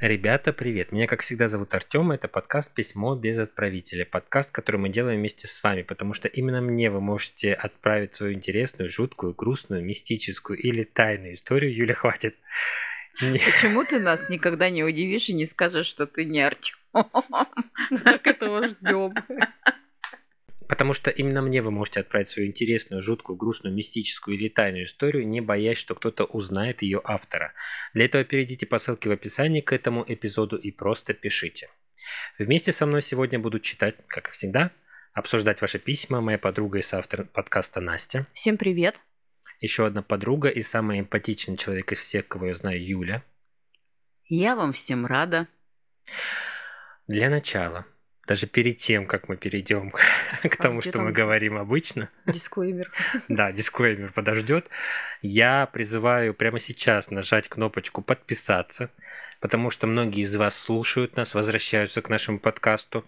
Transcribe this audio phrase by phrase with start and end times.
[0.00, 0.92] Ребята, привет!
[0.92, 2.10] Меня, как всегда, зовут Артем.
[2.10, 4.06] Это подкаст «Письмо без отправителя».
[4.06, 8.32] Подкаст, который мы делаем вместе с вами, потому что именно мне вы можете отправить свою
[8.32, 11.76] интересную, жуткую, грустную, мистическую или тайную историю.
[11.76, 12.34] Юля, хватит.
[13.18, 16.76] Почему ты нас никогда не удивишь и не скажешь, что ты не Артем?
[18.02, 19.12] Так этого ждем.
[20.70, 25.26] Потому что именно мне вы можете отправить свою интересную, жуткую, грустную, мистическую или тайную историю,
[25.26, 27.54] не боясь, что кто-то узнает ее автора.
[27.92, 31.70] Для этого перейдите по ссылке в описании к этому эпизоду и просто пишите.
[32.38, 34.70] Вместе со мной сегодня будут читать, как и всегда,
[35.12, 38.24] обсуждать ваши письма моя подруга и соавтор подкаста Настя.
[38.32, 38.94] Всем привет.
[39.58, 43.24] Еще одна подруга и самый эмпатичный человек из всех, кого я знаю, Юля.
[44.28, 45.48] Я вам всем рада.
[47.08, 47.86] Для начала
[48.30, 51.06] даже перед тем, как мы перейдем к тому, а что там...
[51.06, 52.10] мы говорим обычно.
[52.26, 52.92] Дисклеймер.
[53.28, 54.68] Да, дисклеймер подождет.
[55.20, 58.92] Я призываю прямо сейчас нажать кнопочку подписаться,
[59.40, 63.04] потому что многие из вас слушают нас, возвращаются к нашему подкасту,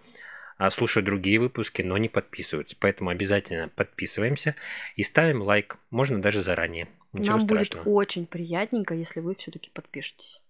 [0.59, 2.75] а слушают другие выпуски, но не подписываются.
[2.81, 4.57] Поэтому обязательно подписываемся
[4.97, 5.77] и ставим лайк.
[5.91, 6.89] Можно даже заранее.
[7.13, 7.85] Ничего Нам страшного.
[7.85, 10.43] будет очень приятненько, если вы все-таки подпишетесь.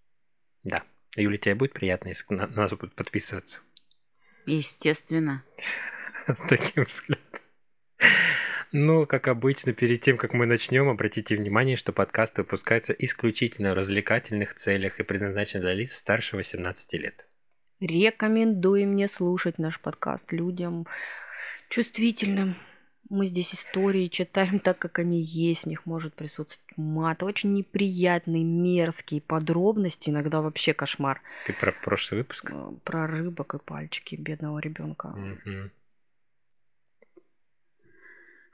[0.65, 0.83] Да.
[1.15, 3.61] Юля, тебе будет приятно, если на нас будут подписываться?
[4.47, 5.45] Естественно.
[6.27, 7.23] С таким взглядом.
[8.75, 13.75] Ну, как обычно, перед тем, как мы начнем, обратите внимание, что подкаст выпускается исключительно в
[13.75, 17.27] развлекательных целях и предназначен для лиц старше 18 лет.
[17.81, 20.87] Рекомендуем не слушать наш подкаст людям
[21.69, 22.57] чувствительным,
[23.13, 27.23] мы здесь истории читаем так, как они есть, в них может присутствовать мат.
[27.23, 31.21] Очень неприятные, мерзкие подробности, иногда вообще кошмар.
[31.47, 32.51] Ты про прошлый выпуск?
[32.51, 35.09] Э, про рыбок и пальчики бедного ребенка.
[35.09, 35.71] Угу.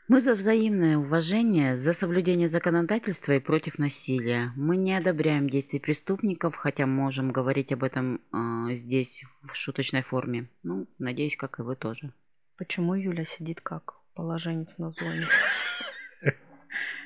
[0.09, 4.53] Мы за взаимное уважение, за соблюдение законодательства и против насилия.
[4.56, 10.48] Мы не одобряем действий преступников, хотя можем говорить об этом э, здесь в шуточной форме.
[10.64, 12.12] Ну, надеюсь, как и вы тоже.
[12.56, 13.98] Почему Юля сидит как?
[14.19, 15.28] Положенец на зоне.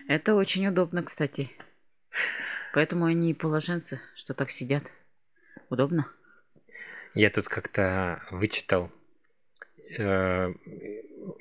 [0.09, 1.51] Это очень удобно, кстати.
[2.73, 4.91] Поэтому они и положенцы, что так сидят.
[5.69, 6.07] Удобно.
[7.15, 8.91] Я тут как-то вычитал
[9.99, 10.55] э,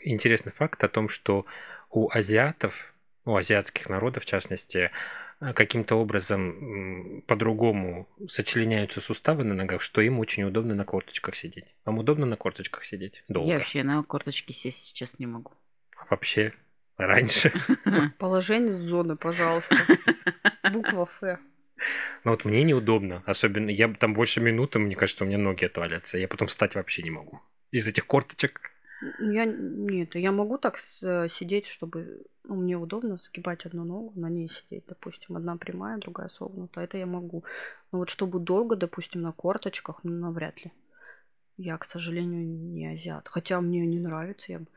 [0.03, 1.45] интересный факт о том, что
[1.89, 2.93] у азиатов,
[3.23, 4.91] у азиатских народов в частности,
[5.39, 11.73] каким-то образом по-другому сочленяются суставы на ногах, что им очень удобно на корточках сидеть.
[11.85, 13.23] Вам удобно на корточках сидеть?
[13.29, 13.49] Долго.
[13.49, 15.53] Я вообще на корточке сесть сейчас не могу
[16.11, 16.53] вообще
[16.97, 17.51] раньше.
[18.19, 19.75] Положение зоны, пожалуйста.
[20.71, 21.39] Буква Ф.
[22.23, 26.19] Ну вот мне неудобно, особенно я там больше минуты, мне кажется, у меня ноги отвалятся,
[26.19, 27.41] я потом встать вообще не могу
[27.71, 28.61] из этих корточек.
[29.19, 34.47] Я нет, я могу так сидеть, чтобы ну, мне удобно сгибать одну ногу, на ней
[34.47, 37.43] сидеть, допустим, одна прямая, другая согнута, это я могу.
[37.91, 40.71] Но вот чтобы долго, допустим, на корточках, ну навряд ли.
[41.57, 44.67] Я, к сожалению, не азиат, хотя мне не нравится, я бы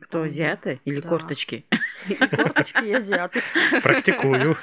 [0.00, 1.08] кто, азиаты или да.
[1.08, 1.64] корточки?
[2.08, 3.40] И корточки, и азиаты.
[3.82, 4.56] Практикую.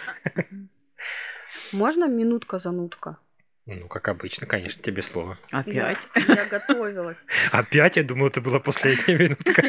[1.72, 3.18] Можно минутка-занутка?
[3.66, 5.38] Ну, как обычно, конечно, тебе слово.
[5.52, 5.98] Опять?
[6.16, 7.26] Я, я готовилась.
[7.52, 7.96] Опять?
[7.96, 9.64] Я думала, это была последняя минутка.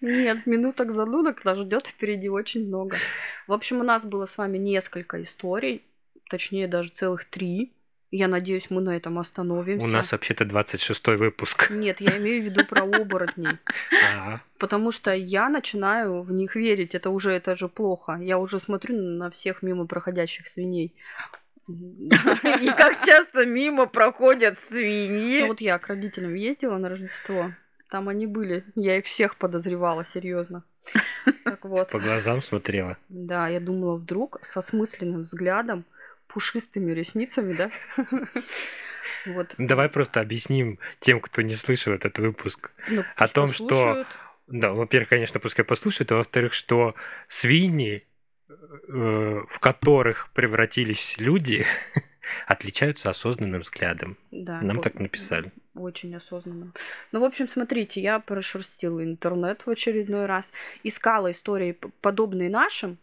[0.00, 2.96] Нет, минуток занудок нас ждет впереди очень много.
[3.46, 5.84] В общем, у нас было с вами несколько историй,
[6.28, 7.72] точнее даже целых три.
[8.12, 9.84] Я надеюсь, мы на этом остановимся.
[9.84, 11.70] У нас вообще-то 26-й выпуск.
[11.70, 13.58] Нет, я имею в виду про оборотней.
[14.58, 16.94] Потому что я начинаю в них верить.
[16.94, 18.18] Это уже, это же плохо.
[18.22, 20.94] Я уже смотрю на всех мимо проходящих свиней.
[21.68, 25.40] И как часто мимо проходят свиньи.
[25.40, 27.52] Ну вот я к родителям ездила на Рождество.
[27.90, 28.64] Там они были.
[28.76, 30.62] Я их всех подозревала, серьезно.
[31.44, 31.90] Так вот.
[31.90, 32.96] По глазам смотрела.
[33.08, 35.84] Да, я думала, вдруг со смысленным взглядом
[36.28, 37.70] пушистыми ресницами, да?
[39.24, 39.54] Вот.
[39.58, 44.06] Давай просто объясним тем, кто не слышал этот выпуск, ну, о том, послушают.
[44.08, 44.16] что,
[44.46, 46.94] да, во-первых, конечно, пускай послушают, а во-вторых, что
[47.28, 48.04] свиньи,
[48.48, 48.52] э,
[49.48, 51.66] в которых превратились люди,
[52.46, 54.16] отличаются осознанным взглядом.
[54.30, 55.52] Да, Нам вот, так написали.
[55.74, 56.72] Очень осознанным.
[57.12, 60.52] Ну, в общем, смотрите, я прошерстила интернет в очередной раз,
[60.82, 62.98] искала истории подобные нашим,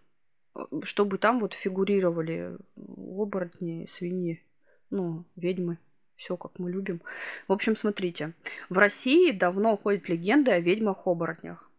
[0.84, 4.44] чтобы там вот фигурировали оборотни, свиньи,
[4.90, 5.78] ну, ведьмы,
[6.16, 7.02] все как мы любим.
[7.48, 8.34] В общем, смотрите,
[8.70, 11.70] в России давно ходят легенды о ведьмах-оборотнях.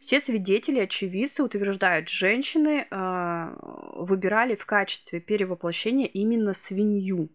[0.00, 3.54] Все свидетели, очевидцы утверждают, женщины э,
[3.94, 7.28] выбирали в качестве перевоплощения именно свинью.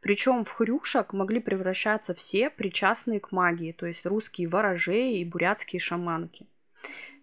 [0.00, 5.80] Причем в хрюшек могли превращаться все причастные к магии, то есть русские ворожеи и бурятские
[5.80, 6.46] шаманки.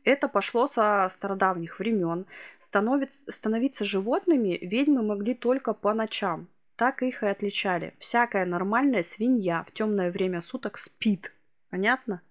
[0.03, 2.25] Это пошло со стародавних времен.
[2.59, 6.47] Становиться, становиться животными ведьмы могли только по ночам.
[6.75, 7.93] так их и отличали.
[7.99, 11.33] Всякая нормальная свинья в темное время суток спит.
[11.69, 12.21] Понятно?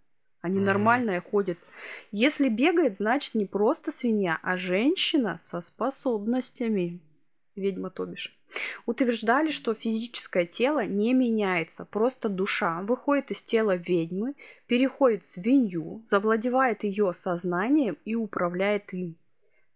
[0.40, 0.64] Они Мгм.
[0.64, 1.58] нормальные ходят.
[2.12, 6.98] Если бегает, значит не просто свинья, а женщина со способностями.
[7.56, 8.37] Ведьма, то бишь.
[8.86, 14.34] Утверждали, что физическое тело не меняется, просто душа выходит из тела ведьмы,
[14.66, 19.16] переходит в свинью, завладевает ее сознанием и управляет им.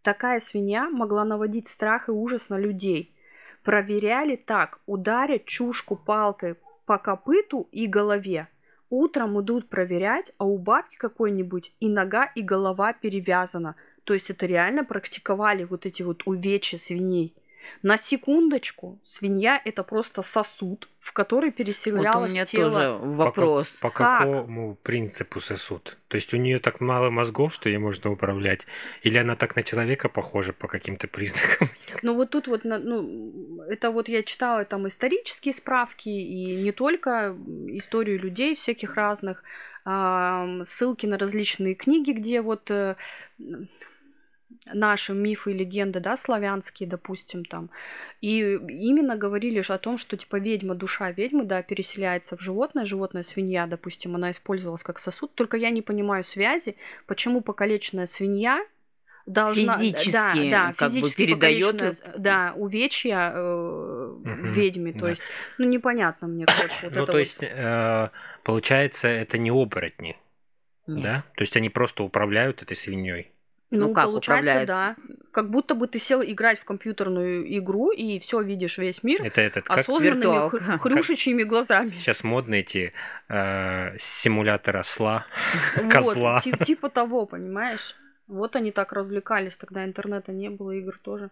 [0.02, 3.14] Такая свинья могла наводить страх и ужас на людей.
[3.62, 8.48] Проверяли так, ударят чушку палкой по копыту и голове.
[8.90, 13.76] Утром идут проверять, а у бабки какой-нибудь и нога, и голова перевязана.
[14.04, 17.34] То есть это реально практиковали вот эти вот увечья свиней.
[17.82, 22.70] На секундочку, свинья это просто сосуд, в который Вот у переселялось меня тело.
[22.70, 23.68] тоже вопрос.
[23.80, 24.20] По Как?
[24.20, 25.98] какому принципу сосуд?
[26.08, 28.66] То есть у нее так мало мозгов, что ей можно управлять?
[29.02, 31.68] Или она так на человека похожа по каким-то признакам?
[32.02, 37.36] Ну вот тут вот, ну, это вот я читала там исторические справки и не только
[37.68, 39.42] историю людей всяких разных,
[39.84, 42.94] ссылки на различные книги, где вот э,
[44.66, 47.70] наши мифы и легенды, да, славянские, допустим, там.
[48.20, 52.84] И именно говорили же о том, что типа ведьма, душа ведьмы, да, переселяется в животное,
[52.84, 55.34] животное свинья, допустим, она использовалась как сосуд.
[55.34, 56.76] Только я не понимаю связи,
[57.06, 58.64] почему покалеченная свинья
[59.26, 64.92] должна Физически, да, да, как бы физически передаёт- покалеченная, да, увечья э, Мгм, ведьме.
[64.92, 65.08] То да.
[65.10, 65.22] есть,
[65.58, 67.18] ну непонятно мне, короче, вот ну, это то вот.
[67.18, 68.10] есть, э,
[68.42, 70.16] получается, это не оборотни,
[70.86, 71.02] Нет.
[71.02, 71.24] да?
[71.36, 73.31] То есть они просто управляют этой свиньей.
[73.74, 74.66] Ну, Ну, как получается, управляет?
[74.68, 74.96] да.
[75.32, 79.40] Как будто бы ты сел играть в компьютерную игру и все видишь весь мир Это
[79.40, 80.56] этот, как осознанными виртуалка.
[80.58, 81.90] хр- хрюшечьими глазами.
[81.98, 82.92] сейчас модно эти
[83.30, 85.24] э, симулятор осла,
[85.76, 86.40] Вот, козла.
[86.44, 87.96] ти- типа того, понимаешь?
[88.32, 91.28] Вот они так развлекались, тогда интернета не было, игр тоже.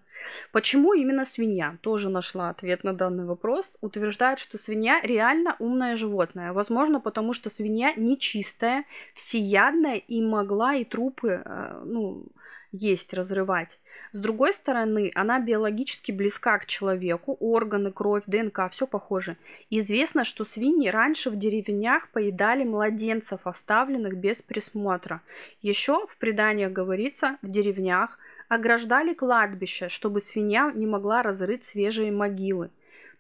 [0.53, 1.79] Почему именно свинья?
[1.81, 3.73] Тоже нашла ответ на данный вопрос.
[3.81, 6.53] Утверждает, что свинья реально умное животное.
[6.53, 12.27] Возможно, потому что свинья нечистая, всеядная и могла и трупы, э, ну,
[12.73, 13.80] есть, разрывать.
[14.13, 19.37] С другой стороны, она биологически близка к человеку, органы, кровь, ДНК, все похоже.
[19.71, 25.23] Известно, что свиньи раньше в деревнях поедали младенцев, оставленных без присмотра.
[25.63, 32.71] Еще в преданиях говорится, в деревнях ограждали кладбище, чтобы свинья не могла разрыть свежие могилы.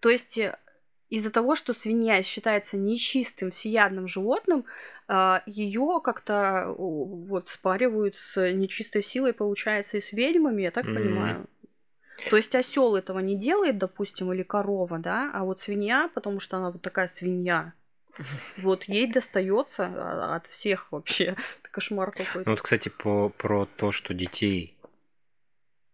[0.00, 0.56] То есть э,
[1.08, 4.64] из-за того, что свинья считается нечистым, всеядным животным,
[5.46, 10.94] ее как-то вот спаривают с нечистой силой, получается, и с ведьмами, я так Мгм.
[10.94, 11.46] понимаю.
[12.28, 16.58] То есть осел этого не делает, допустим, или корова, да, а вот свинья, потому что
[16.58, 17.72] она вот такая свинья,
[18.58, 21.24] вот ей достается а, от всех вообще.
[21.62, 22.50] Это кошмар Ну какой-то.
[22.50, 24.76] вот, кстати, по, про то, что детей...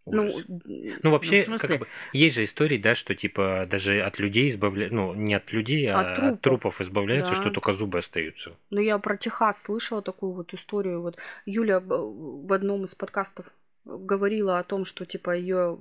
[0.09, 0.45] Ну, Ужас.
[0.47, 4.93] Ну, вообще, Ну, как бы, есть же истории, да, что типа даже от людей избавляют,
[4.93, 6.41] ну, не от людей, а От от трупов.
[6.41, 7.41] трупов, избавляются, Да.
[7.41, 8.55] что только зубы остаются.
[8.69, 11.01] Ну, я про Техас слышала такую вот историю.
[11.01, 13.45] Вот Юля б- в одном из подкастов
[13.85, 15.77] говорила о том, что типа ее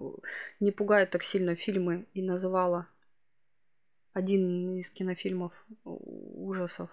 [0.61, 2.87] не пугают так сильно фильмы и называла
[4.13, 5.53] один из кинофильмов
[5.85, 6.89] ужасов.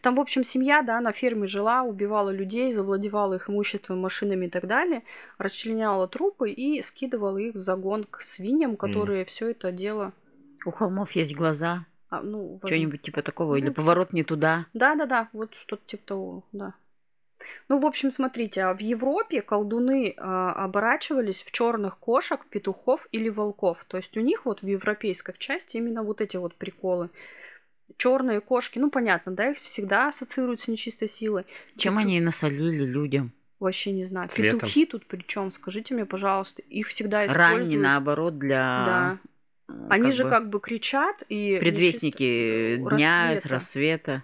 [0.00, 4.50] Там, в общем, семья, да, на ферме жила, убивала людей, завладевала их имуществом, машинами и
[4.50, 5.02] так далее,
[5.38, 10.12] расчленяла трупы и скидывала их в загон к свиньям, которые все это дело...
[10.66, 11.86] У холмов есть глаза.
[12.10, 13.56] а, ну, возможно, Что-нибудь типа такого.
[13.56, 14.66] Или Ну, поворот не туда.
[14.74, 16.74] Да-да-да, вот что-то типа того, да.
[17.68, 23.28] Ну, в общем, смотрите, а в Европе колдуны а, оборачивались в черных кошек, петухов или
[23.28, 23.84] волков.
[23.88, 27.10] То есть у них вот в европейской части именно вот эти вот приколы.
[27.96, 31.44] Черные кошки, ну понятно, да, их всегда ассоциируют с нечистой силой.
[31.76, 33.32] Чем Петух- они и насолили людям?
[33.58, 34.28] Вообще не знаю.
[34.30, 34.60] Цветом.
[34.60, 37.82] Петухи тут причем, скажите мне, пожалуйста, их всегда Ранние, используют.
[37.82, 39.18] наоборот, для...
[39.68, 39.74] Да.
[39.74, 42.22] э, Они как же бы как бы кричат и предвестники
[42.78, 43.48] нечисто- дня, рассвета.
[43.48, 44.22] рассвета.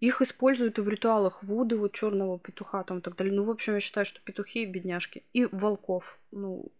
[0.00, 3.34] Их используют и в ритуалах Вуды, вот черного петуха там и так далее.
[3.34, 5.22] Ну, в общем, я считаю, что петухи бедняжки.
[5.34, 6.18] И волков.
[6.32, 6.72] Ну,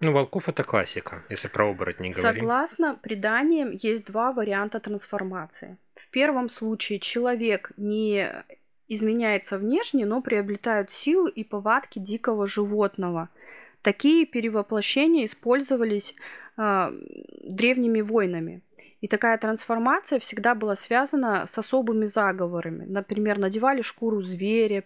[0.00, 2.40] Ну, волков это классика, если про оборотней говорим.
[2.40, 5.78] согласно преданиям, есть два варианта трансформации.
[5.94, 8.30] В первом случае человек не
[8.88, 13.30] изменяется внешне, но приобретает силы и повадки дикого животного.
[13.82, 16.14] Такие перевоплощения использовались
[16.56, 16.92] а,
[17.42, 18.62] древними воинами.
[19.02, 22.84] И такая трансформация всегда была связана с особыми заговорами.
[22.86, 24.84] Например, надевали шкуру зверя,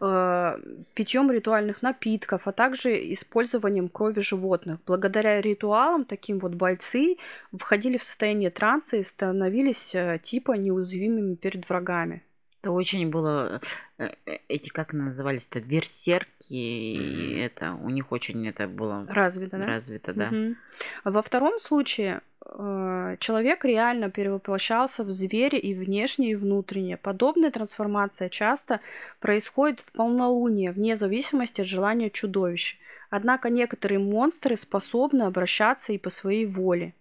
[0.00, 0.58] э,
[0.94, 4.78] питьем ритуальных напитков, а также использованием крови животных.
[4.86, 7.16] Благодаря ритуалам таким вот бойцы
[7.52, 12.22] входили в состояние транса и становились э, типа неуязвимыми перед врагами.
[12.60, 13.60] Это очень было...
[13.98, 17.44] Э, э, эти, как назывались-то, берсерки, mm-hmm.
[17.44, 19.06] это у них очень это было...
[19.08, 19.66] Развито, да?
[19.66, 20.28] Развито, да.
[20.28, 20.56] Mm-hmm.
[21.04, 26.96] Во втором случае э, человек реально перевоплощался в зверя и внешне, и внутренне.
[26.96, 28.80] Подобная трансформация часто
[29.20, 32.76] происходит в полнолуние, вне зависимости от желания чудовища.
[33.10, 36.94] Однако некоторые монстры способны обращаться и по своей воле.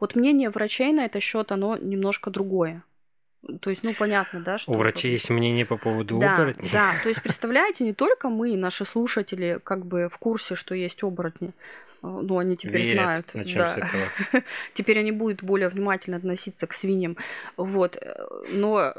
[0.00, 2.82] Вот мнение врачей на этот счет, оно немножко другое.
[3.60, 4.72] То есть, ну, понятно, да, что...
[4.72, 6.70] У врачей есть мнение по поводу да, оборотней?
[6.72, 11.02] Да, то есть, представляете, не только мы, наши слушатели, как бы в курсе, что есть
[11.02, 11.52] оборотни,
[12.02, 13.34] а, ну, они теперь Верят, знают.
[13.34, 13.68] Начнем да.
[13.68, 14.42] с этого.
[14.74, 17.16] теперь они будут более внимательно относиться к свиньям.
[17.56, 17.96] Вот.
[18.50, 18.94] Но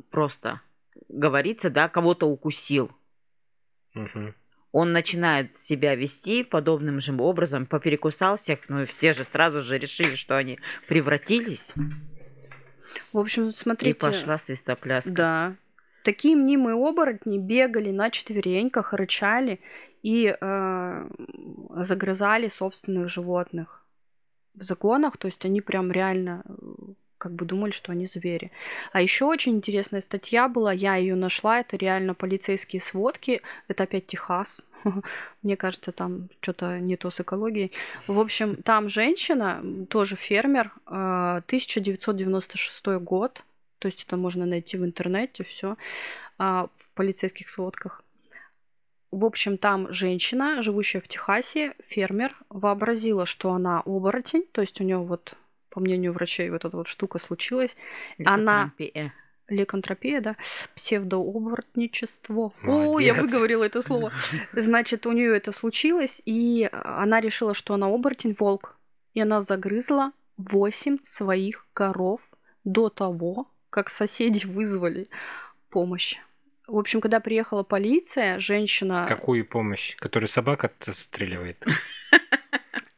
[0.09, 0.61] просто
[1.09, 2.91] говорится, да, кого-то укусил.
[3.95, 4.33] Угу.
[4.71, 9.77] Он начинает себя вести подобным же образом, поперекусал всех, ну и все же сразу же
[9.77, 11.73] решили, что они превратились.
[13.11, 13.91] В общем, смотрите...
[13.91, 15.11] И пошла свистопляска.
[15.11, 15.55] Да,
[16.09, 19.59] Такие мнимые оборотни бегали на четвереньках, рычали
[20.01, 21.09] и э,
[21.83, 23.85] загрызали собственных животных
[24.55, 26.53] в законах, то есть они прям реально э,
[27.19, 28.49] как бы думали, что они звери.
[28.91, 34.07] А еще очень интересная статья была, я ее нашла, это реально полицейские сводки, это опять
[34.07, 34.65] Техас,
[35.43, 37.71] мне кажется, там что-то не то с экологией.
[38.07, 43.43] В общем, там женщина, тоже фермер, 1996 э, год,
[43.79, 45.77] то есть это можно найти в интернете, все
[46.37, 48.03] а, в полицейских сводках.
[49.11, 54.83] В общем, там женщина, живущая в Техасе, фермер, вообразила, что она оборотень, то есть у
[54.83, 55.33] нее вот,
[55.69, 57.75] по мнению врачей, вот эта вот штука случилась.
[58.23, 58.71] Она...
[59.47, 60.35] Лекантропия, да,
[60.75, 62.53] псевдооборотничество.
[62.63, 64.13] О, я выговорила это слово.
[64.53, 68.77] Значит, у нее это случилось, и она решила, что она оборотень, волк.
[69.15, 72.21] И она загрызла восемь своих коров
[72.63, 75.05] до того, как соседи вызвали
[75.69, 76.17] помощь.
[76.67, 79.05] В общем, когда приехала полиция, женщина...
[79.07, 79.95] Какую помощь?
[79.95, 81.65] Которую собака отстреливает?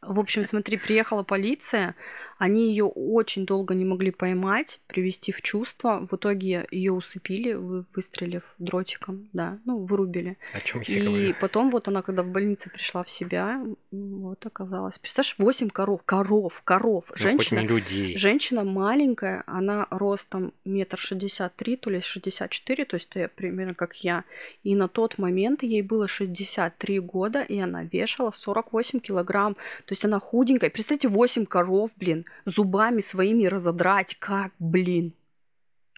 [0.02, 1.94] В общем, смотри, приехала полиция,
[2.42, 6.08] они ее очень долго не могли поймать, привести в чувство.
[6.10, 10.36] В итоге ее усыпили, выстрелив дротиком, да, ну, вырубили.
[10.52, 11.34] О чем я И говорю?
[11.40, 14.98] потом вот она, когда в больнице пришла в себя, вот оказалось.
[14.98, 17.04] Представляешь, 8 коров, коров, коров.
[17.10, 18.16] Ну, женщина, хоть не людей.
[18.18, 23.74] женщина маленькая, она ростом метр шестьдесят три, то ли шестьдесят четыре, то есть это примерно
[23.74, 24.24] как я.
[24.64, 29.54] И на тот момент ей было 63 года, и она вешала 48 килограмм.
[29.54, 30.70] То есть она худенькая.
[30.70, 35.14] Представьте, 8 коров, блин зубами своими разодрать, как, блин.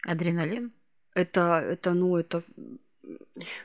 [0.05, 0.73] Адреналин?
[1.15, 2.43] Это, это, ну, это...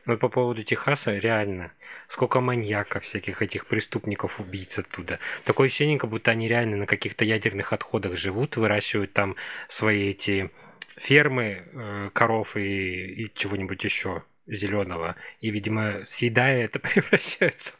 [0.06, 1.72] Ну и по поводу Техаса, реально,
[2.10, 5.20] сколько маньяков, всяких этих преступников, убийц оттуда.
[5.46, 9.36] Такое ощущение, как будто они реально на каких-то ядерных отходах живут, выращивают там
[9.70, 10.52] свои эти
[10.98, 15.16] фермы э, коров и, и чего-нибудь еще зеленого.
[15.40, 17.74] И, видимо, съедая это, превращаются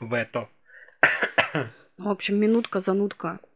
[0.00, 0.48] в это.
[1.96, 3.53] В общем, минутка-занутка закончилась.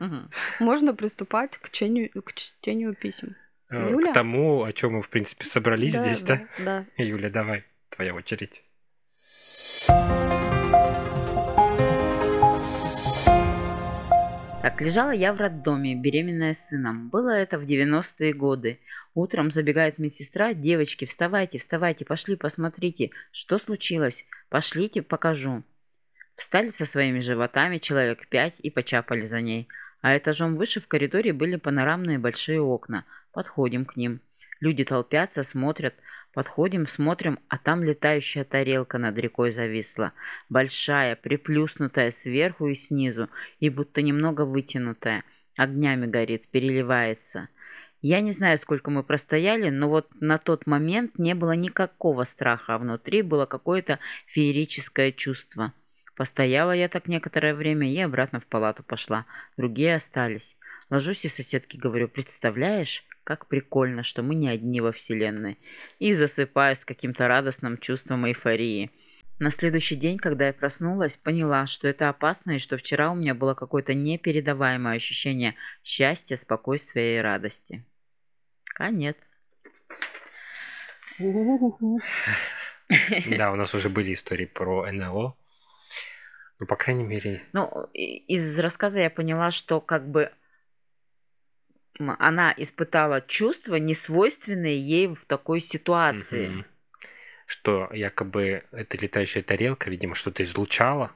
[0.00, 0.30] Мгм.
[0.58, 3.36] Можно приступать к чтению, писем.
[3.70, 4.10] Э, Юля?
[4.10, 6.46] К тому, о чем мы, в принципе, собрались Да, здесь, да?
[6.58, 6.86] Да.
[6.96, 8.62] Юля, давай, твоя очередь.
[14.64, 17.10] Так, лежала я в роддоме, беременная сыном.
[17.10, 18.80] Было это в 90-е годы.
[19.14, 24.24] Утром забегает медсестра, девочки, вставайте, вставайте, пошли, посмотрите, что случилось.
[24.48, 25.62] Пошлите, покажу.
[26.36, 29.68] Встали со своими животами человек пять и почапали за ней.
[30.00, 33.04] А этажом выше в коридоре были панорамные большие окна.
[33.32, 34.20] Подходим к ним.
[34.60, 35.94] Люди толпятся, смотрят.
[36.32, 40.12] Подходим, смотрим, а там летающая тарелка над рекой зависла.
[40.48, 45.22] Большая, приплюснутая сверху и снизу, и будто немного вытянутая.
[45.56, 47.48] Огнями горит, переливается.
[48.02, 52.74] Я не знаю, сколько мы простояли, но вот на тот момент не было никакого страха,
[52.74, 55.72] а внутри было какое-то феерическое чувство.
[56.16, 59.26] Постояла я так некоторое время и обратно в палату пошла.
[59.56, 60.56] Другие остались.
[60.90, 65.58] Ложусь и соседке говорю, представляешь, как прикольно, что мы не одни во вселенной.
[65.98, 68.90] И засыпаю с каким-то радостным чувством эйфории.
[69.40, 73.34] На следующий день, когда я проснулась, поняла, что это опасно и что вчера у меня
[73.34, 77.84] было какое-то непередаваемое ощущение счастья, спокойствия и радости.
[78.64, 79.40] Конец.
[83.36, 85.36] Да, у нас уже были истории про НЛО.
[86.60, 90.32] Ну, по крайней мере, Ну, из рассказа я поняла, что как бы
[91.98, 96.64] она испытала чувства, несвойственные ей в такой ситуации.
[97.46, 101.12] что якобы эта летающая тарелка, видимо, что-то излучала,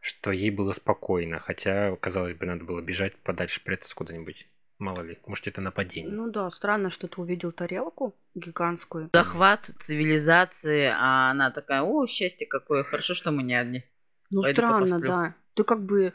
[0.00, 4.46] что ей было спокойно, хотя, казалось бы, надо было бежать подальше, прятаться куда-нибудь.
[4.78, 6.12] Мало ли, может, это нападение.
[6.12, 9.10] Ну да, странно, что ты увидел тарелку гигантскую.
[9.12, 13.84] Захват цивилизации, а она такая, о, счастье какое, хорошо, что мы не одни.
[14.30, 15.08] Ну Пойду-ка странно, посплю.
[15.08, 15.34] да.
[15.54, 16.12] Ты как бы,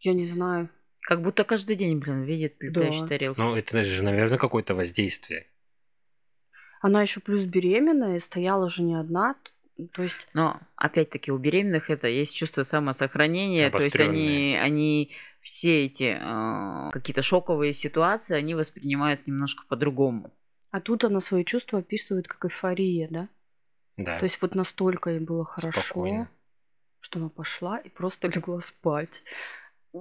[0.00, 0.68] я не знаю.
[1.02, 3.08] Как будто каждый день, блин, видит летающую Да.
[3.08, 3.40] тарелку.
[3.40, 5.46] Ну, это же, наверное, какое-то воздействие.
[6.80, 9.34] Она еще плюс беременная, стояла же не одна.
[9.92, 15.86] То есть, Но опять-таки у беременных это есть чувство самосохранения, то есть они, они все
[15.86, 20.32] эти э, какие-то шоковые ситуации они воспринимают немножко по-другому.
[20.72, 23.28] а тут она свои чувства описывает как эйфория, да?
[23.96, 26.28] Да, То есть вот настолько ей было хорошо, спокойно.
[27.00, 29.22] Что она пошла и просто легла спать.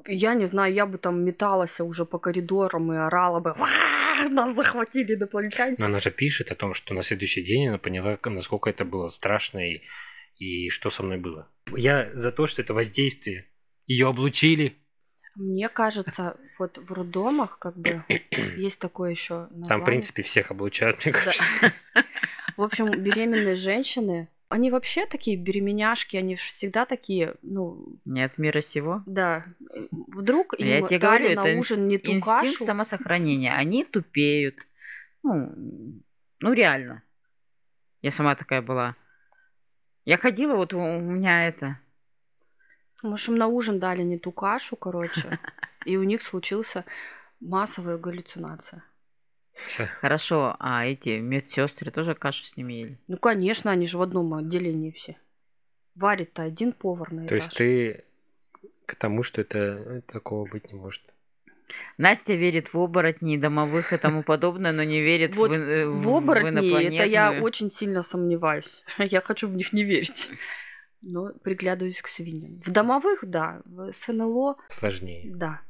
[0.06, 3.68] Я не знаю, я бы там металась уже по коридорам и орала бы, «Ва!
[4.30, 5.76] нас захватили инопланетяне.
[5.78, 9.10] Но она же пишет о том, что на следующий день она поняла, насколько это было
[9.10, 9.82] страшно и,
[10.36, 11.50] и что со мной было.
[11.76, 13.46] Я за то, что это воздействие.
[13.86, 14.78] Ее облучили.
[15.36, 18.04] Мне кажется, вот в роддомах как бы
[18.58, 21.20] есть такое еще Там, в принципе, всех облучают, мне Да.
[21.20, 21.74] кажется.
[22.58, 28.62] В общем, беременные женщины, они вообще такие беременяшки, они всегда такие, ну, Не от мира
[28.62, 29.04] сего.
[29.06, 29.46] да.
[29.92, 32.26] Вдруг им Я тебе говорю, на это ужин не ту Инстинкт
[32.58, 32.64] кашу.
[32.66, 33.54] самосохранения.
[33.56, 34.56] Они тупеют.
[35.24, 35.54] Ну,
[36.40, 37.04] ну, реально.
[38.02, 38.96] Я сама такая была.
[40.06, 41.80] Я ходила, вот у меня это...
[43.04, 45.40] Может, им на ужин дали не ту кашу, короче,
[45.86, 46.86] и у них случился
[47.40, 48.84] массовая галлюцинация.
[50.02, 52.98] Хорошо, а эти медсестры тоже кашу с ними ели?
[53.08, 55.18] Ну, конечно, они же в одном отделении все.
[55.96, 57.58] Варит-то один повар на То есть этаж.
[57.58, 58.04] ты
[58.86, 61.02] к тому, что это такого быть не может.
[61.98, 66.10] Настя верит в оборотней, домовых и тому подобное, но не верит Вот в, э, В
[66.10, 68.84] оборотни это я очень сильно сомневаюсь.
[69.00, 70.30] Я хочу в них не верить.
[71.02, 72.62] Но приглядываюсь к свиньям.
[72.66, 73.62] В домовых, да.
[73.66, 75.32] В СНЛО, Сложнее.
[75.36, 75.62] да.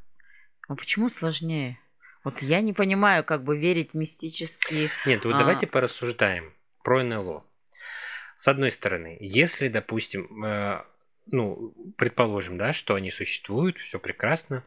[0.68, 1.80] А почему сложнее?
[2.24, 4.90] Вот я не понимаю, как бы верить мистически.
[5.06, 5.40] Нет, вот А.
[5.40, 6.54] давайте порассуждаем
[6.84, 7.46] про НЛО.
[8.38, 10.84] С одной стороны, если, допустим, э,
[11.28, 14.64] ну, предположим, да, что они существуют, все прекрасно,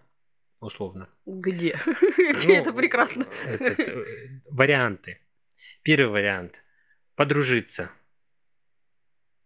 [0.61, 1.09] условно.
[1.27, 1.79] Где?
[2.17, 3.27] Где это Ну, прекрасно?
[3.47, 5.21] этот, э, варианты.
[5.83, 6.63] Первый вариант.
[7.15, 7.91] Подружиться.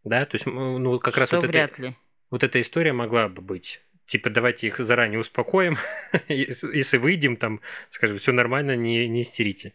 [0.04, 1.96] Да, то есть, ну, как раз вот, вряд это, ли.
[2.30, 3.80] вот эта история могла бы быть.
[4.06, 5.78] Типа, давайте их заранее успокоим.
[6.28, 9.72] Если выйдем, там, скажем, все нормально, не, не истерите.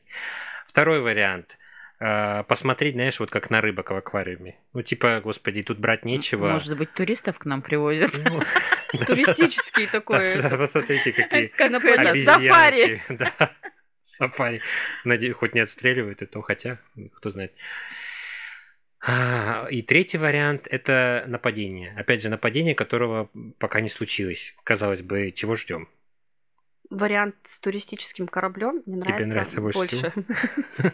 [0.67, 1.57] Второй вариант.
[1.99, 4.57] Э, Посмотреть, знаешь, вот как на рыбок в аквариуме.
[4.73, 6.49] Ну, типа, господи, тут брать нечего.
[6.49, 8.11] Может быть, туристов к нам привозят?
[8.23, 8.41] Ну,
[9.05, 10.41] Туристический такой.
[10.41, 13.01] Посмотрите, какие обезьянки.
[14.03, 14.61] сафари.
[15.33, 16.77] Хоть не отстреливают, это хотя,
[17.15, 17.53] кто знает.
[19.01, 21.93] А, И третий вариант– это нападение.
[21.97, 24.55] Опять же, нападение, которого пока не случилось.
[24.63, 25.87] Казалось бы, чего ждем?
[26.89, 30.13] Вариант с туристическим кораблем мне Тебе нравится, нравится больше больше.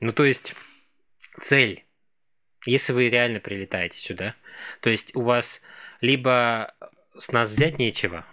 [0.00, 0.54] Ну, то есть,
[1.40, 1.84] цель.
[2.66, 4.34] Если вы реально прилетаете сюда,
[4.80, 5.60] то есть у вас
[6.00, 6.74] либо
[7.16, 8.24] с нас взять нечего.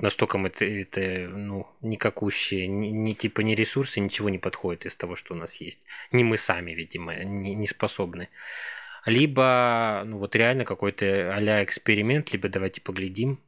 [0.00, 5.16] Настолько это, это ну, никакущие, ни, ни типа ни ресурсы, ничего не подходит из того,
[5.16, 5.80] что у нас есть.
[6.12, 8.28] Не мы сами, видимо, не, не способны.
[9.06, 13.38] Либо, ну вот реально какой-то а эксперимент, либо давайте поглядим,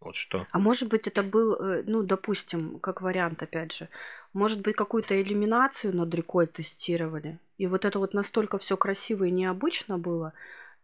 [0.00, 0.46] вот что.
[0.50, 3.88] А может быть, это был, э, ну, допустим, как вариант, опять же,
[4.32, 7.38] может быть, какую-то элиминацию над рекой тестировали.
[7.56, 10.32] И вот это вот настолько все красиво и необычно было,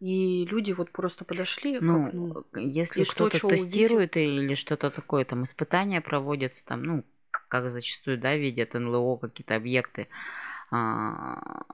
[0.00, 4.42] и люди вот просто подошли, ну, как, ну если кто-то что тестирует увидел.
[4.42, 10.08] или что-то такое, там испытания проводятся, там, ну, как зачастую, да, видят НЛО какие-то объекты,
[10.70, 11.64] а,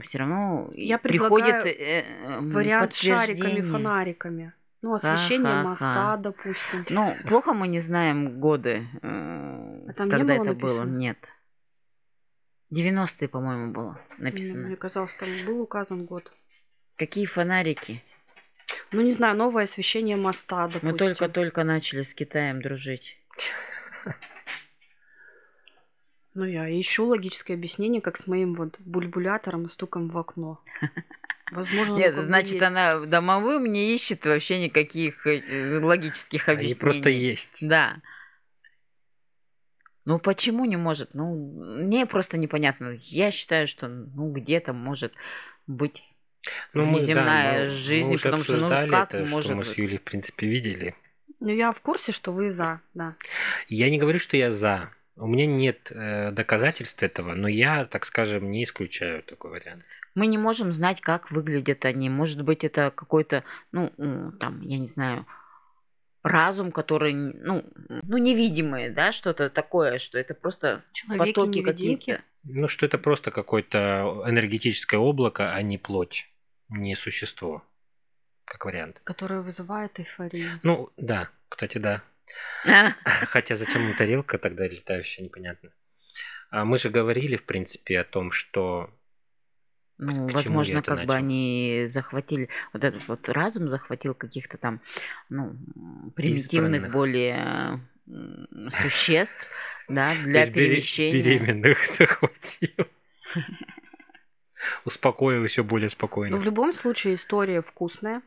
[0.00, 4.52] все равно Я приходит э, э, вариант с шариками, фонариками.
[4.82, 5.68] Ну, освещение Ха-ха-ха.
[5.68, 6.84] моста, допустим.
[6.90, 10.84] Ну, плохо мы не знаем годы, э, а когда это написано?
[10.84, 10.84] было.
[10.84, 11.32] Нет.
[12.70, 14.66] 90-е, по-моему, было написано.
[14.66, 16.30] Мне казалось, там был указан год.
[16.96, 18.02] Какие фонарики?
[18.90, 20.90] Ну, не знаю, новое освещение моста, допустим.
[20.90, 23.18] Мы только-только начали с Китаем дружить.
[26.34, 30.60] Ну, я ищу логическое объяснение, как с моим вот бульбулятором и стуком в окно.
[31.50, 32.62] Возможно, Нет, значит, есть.
[32.62, 36.72] она домовым не ищет вообще никаких э, логических объяснений.
[36.72, 37.58] Они просто есть.
[37.60, 38.02] Да.
[40.04, 41.14] Ну почему не может?
[41.14, 42.98] Ну, мне просто непонятно.
[43.00, 45.14] Я считаю, что ну где-то может
[45.66, 46.02] быть
[46.72, 49.98] ну, мы, да, жизнь, мы потому что ну как это, может что мы с Юлей,
[49.98, 50.94] в принципе, видели.
[51.40, 53.16] Ну, я в курсе, что вы за, да.
[53.68, 54.90] Я не говорю, что я за.
[55.16, 59.84] У меня нет э, доказательств этого, но я, так скажем, не исключаю такой вариант
[60.16, 62.08] мы не можем знать, как выглядят они.
[62.08, 63.92] Может быть, это какой-то, ну,
[64.40, 65.26] там, я не знаю,
[66.22, 67.64] разум, который, ну,
[68.02, 72.22] ну невидимый, да, что-то такое, что это просто Человеки потоки какие-то.
[72.44, 76.28] Ну, что это просто какое-то энергетическое облако, а не плоть,
[76.68, 77.64] не существо,
[78.44, 79.00] как вариант.
[79.04, 80.60] Которое вызывает эйфорию.
[80.62, 82.02] Ну, да, кстати, да.
[83.04, 85.70] Хотя зачем им тарелка тогда летающая, непонятно.
[86.50, 88.90] А мы же говорили, в принципе, о том, что
[89.98, 91.08] ну, К возможно, как начал?
[91.08, 94.82] бы они захватили, вот этот вот разум захватил каких-то там,
[95.30, 95.56] ну,
[96.14, 96.92] примитивных Избранных.
[96.92, 97.80] более
[98.82, 99.50] существ,
[99.88, 101.22] да, для перемещения.
[101.22, 102.86] Беременных захватил.
[104.84, 106.36] Успокоил еще более спокойно.
[106.36, 108.22] Ну, в любом случае, история вкусная.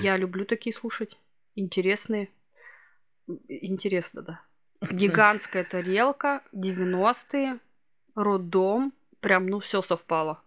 [0.00, 1.18] Я люблю такие слушать.
[1.54, 2.28] Интересные.
[3.48, 4.40] Интересно, да.
[4.90, 7.58] Гигантская тарелка, 90-е,
[8.14, 8.92] роддом.
[9.20, 10.42] Прям, ну, все совпало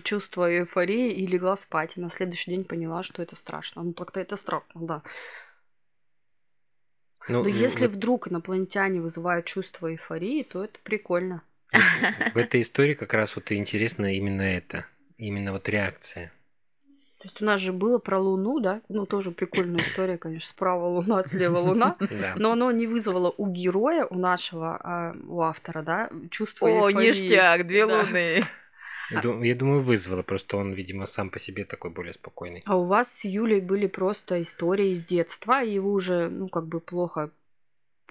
[0.00, 1.96] чувство эйфории и легла спать.
[1.96, 3.82] И на следующий день поняла, что это страшно.
[3.82, 5.02] Ну, так-то это страшно, да.
[7.28, 7.96] Ну, Но если вот...
[7.96, 11.42] вдруг инопланетяне вызывают чувство эйфории, то это прикольно.
[11.72, 14.86] В этой истории как раз вот и интересно именно это.
[15.18, 16.32] Именно вот реакция.
[17.18, 18.82] То есть у нас же было про Луну, да?
[18.88, 21.96] Ну, тоже прикольная история, конечно, справа Луна, слева Луна.
[22.36, 27.66] Но оно не вызвало у героя, у нашего, а, у автора, да, чувство О, ништяк,
[27.66, 28.44] две Луны.
[29.10, 32.62] Я думаю, вызвало, просто он, видимо, сам по себе такой более спокойный.
[32.66, 36.66] А у вас с Юлей были просто истории из детства, и вы уже, ну, как
[36.66, 37.30] бы плохо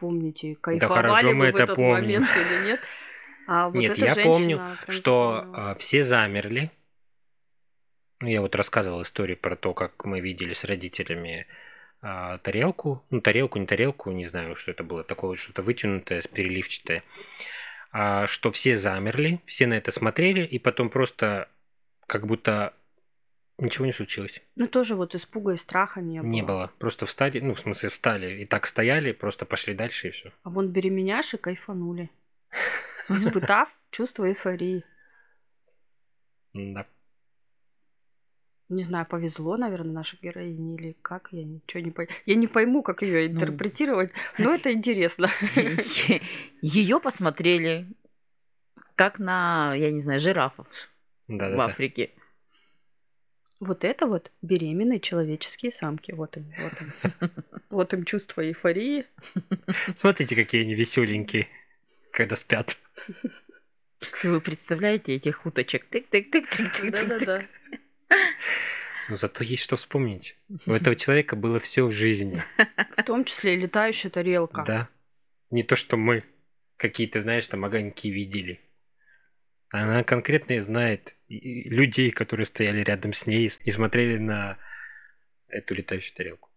[0.01, 1.91] помните, кайфовали да вы мы в этот помним.
[1.91, 2.79] момент или нет?
[3.53, 6.71] А вот нет, я помню, что а, все замерли.
[8.21, 11.47] Ну, я вот рассказывал историю про то, как мы видели с родителями
[12.01, 13.03] а, тарелку.
[13.09, 15.03] Ну, тарелку, не тарелку, не знаю, что это было.
[15.03, 17.03] Такое вот что-то вытянутое, переливчатое.
[17.91, 21.49] А, что все замерли, все на это смотрели, и потом просто
[22.07, 22.73] как будто
[23.57, 24.41] ничего не случилось.
[24.55, 26.29] Ну, тоже вот испуга и страха не было.
[26.29, 26.71] Не было.
[26.79, 30.31] Просто встали, ну, в смысле, встали и так стояли, просто пошли дальше и все.
[30.43, 32.09] А вон беременяши кайфанули,
[33.15, 34.83] испытав чувство эйфории.
[36.53, 36.85] Да
[38.71, 42.11] не знаю, повезло, наверное, нашей героине или как, я ничего не пойму.
[42.25, 45.29] Я не пойму, как ее ну, интерпретировать, но это интересно.
[46.61, 47.87] Ее посмотрели
[48.95, 50.67] как на, я не знаю, жирафов
[51.27, 52.11] да, в да, Африке.
[53.59, 56.11] Вот это вот беременные человеческие самки.
[56.11, 57.31] Вот им, вот им.
[57.69, 59.05] Вот им чувство эйфории.
[59.97, 61.47] Смотрите, какие они веселенькие,
[62.11, 62.77] когда спят.
[64.23, 65.87] Вы представляете этих уточек?
[65.89, 66.91] Тык-тык-тык-тык-тык.
[66.91, 67.45] Да-да-да.
[69.09, 70.37] Но зато есть что вспомнить.
[70.65, 72.43] У этого человека было все в жизни.
[72.97, 74.63] В том числе и летающая тарелка.
[74.63, 74.89] Да.
[75.49, 76.23] Не то, что мы
[76.77, 78.59] какие-то, знаешь, там огоньки видели.
[79.69, 84.57] Она конкретно знает людей, которые стояли рядом с ней и смотрели на
[85.47, 86.50] эту летающую тарелку.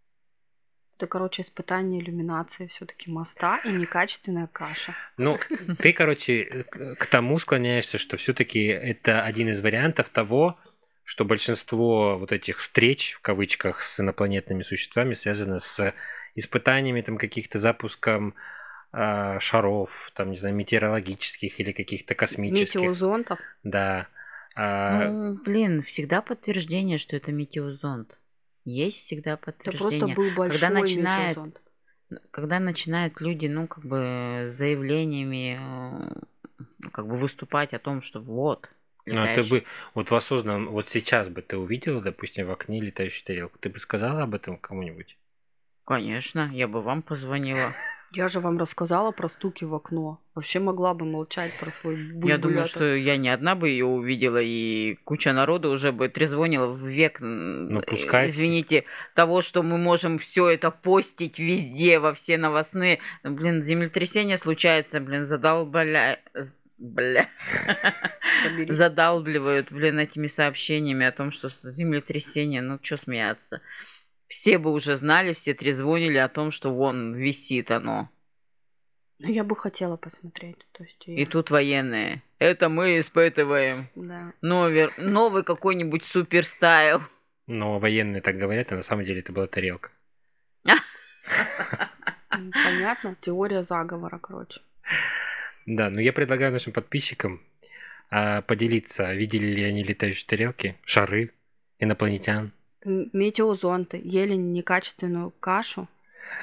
[1.05, 4.95] Это, короче, испытание иллюминации все-таки моста и некачественная каша.
[5.19, 5.39] Ну,
[5.79, 6.65] ты, короче,
[6.99, 10.59] к тому склоняешься, что все-таки это один из вариантов того,
[11.05, 15.93] что большинство вот этих встреч, в кавычках, с инопланетными существами связано с
[16.37, 18.35] испытаниями там каких-то запуском
[18.95, 22.81] э, шаров, там, не знаю, метеорологических или каких-то космических.
[22.81, 23.39] Метеозонтов.
[23.63, 24.07] Да.
[24.57, 28.19] А, Ну, блин, всегда подтверждение, что это метеозонд.
[28.65, 30.15] Есть всегда Это просто подтверждение.
[30.15, 31.61] был большой начинает- метеозонд.
[32.31, 38.21] Когда начинают люди, ну, как бы, с заявлениями, э, как бы выступать о том, что
[38.21, 38.71] вот,
[39.07, 42.51] ну, а ты летающий- бы, вот в осознанном, вот сейчас бы ты увидела, допустим, в
[42.53, 45.17] окне летающую тарелку, ты бы сказала об этом кому-нибудь?
[45.85, 47.75] Конечно, я бы вам позвонила.
[48.15, 50.21] Я же вам рассказала про стуки в окно.
[50.35, 52.67] Вообще могла бы молчать про свой Я думаю, бульбулятор.
[52.69, 57.19] что я не одна бы ее увидела, и куча народу уже бы трезвонила в век,
[57.21, 58.27] Ну, э, пускай.
[58.29, 63.01] извините, того, что мы можем все это постить везде, во все новостные.
[63.23, 66.21] Блин, землетрясение случается, блин, задолбля...
[66.77, 67.29] Бля.
[68.43, 68.77] Соберись.
[68.77, 73.61] Задалбливают, блин, этими сообщениями о том, что землетрясение, ну, что смеяться.
[74.35, 78.11] Все бы уже знали, все трезвонили о том, что вон висит оно.
[79.21, 80.59] Ну, Я бы хотела посмотреть.
[80.73, 82.21] То есть И я- тут военные.
[82.41, 83.89] Это мы испытываем.
[83.95, 84.33] Да.
[84.43, 87.01] Новер, новый какой-нибудь суперстайл.
[87.47, 89.91] Но военные так говорят, а на самом деле это была тарелка.
[90.67, 93.17] М, Понятно.
[93.21, 94.61] Теория заговора, короче.
[95.65, 97.41] Да, но я предлагаю нашим подписчикам
[98.11, 101.31] а, поделиться, видели ли они летающие тарелки, шары,
[101.79, 102.51] инопланетян.
[102.85, 104.01] Метеозонты.
[104.03, 105.89] Ели некачественную кашу.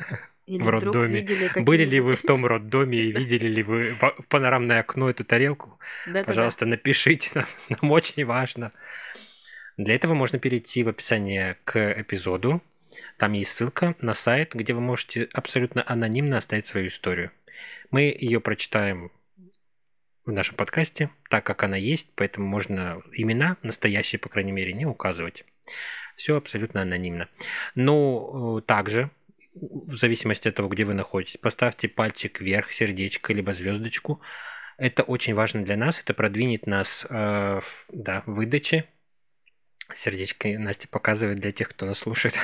[0.47, 1.27] Или В роддоме.
[1.55, 5.79] Были ли вы в том роддоме и видели ли вы в панорамное окно эту тарелку?
[6.05, 6.25] Да-да-да.
[6.25, 8.71] Пожалуйста, напишите нам, нам очень важно.
[9.77, 12.61] Для этого можно перейти в описание к эпизоду.
[13.17, 17.31] Там есть ссылка на сайт, где вы можете абсолютно анонимно оставить свою историю.
[17.89, 19.11] Мы ее прочитаем
[20.25, 24.85] в нашем подкасте, так как она есть, поэтому можно имена, настоящие, по крайней мере, не
[24.85, 25.45] указывать.
[26.21, 27.29] Все абсолютно анонимно.
[27.73, 29.09] Но э, также,
[29.55, 34.21] в зависимости от того, где вы находитесь, поставьте пальчик вверх, сердечко, либо звездочку.
[34.77, 38.85] Это очень важно для нас, это продвинет нас э, в да, выдаче.
[39.95, 42.37] Сердечко Настя показывает для тех, кто нас слушает.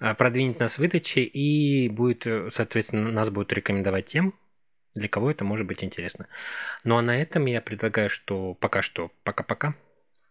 [0.00, 4.34] А, Продвинет нас в выдаче и будет, э, соответственно, нас будут рекомендовать тем,
[4.94, 6.26] для кого это может быть интересно.
[6.84, 9.74] Ну а на этом я предлагаю, что пока что пока-пока.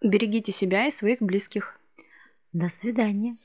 [0.02, 1.79] Берегите себя и своих близких.
[2.54, 3.38] До свидания.